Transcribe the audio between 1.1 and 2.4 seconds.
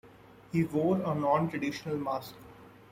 non-traditional mask.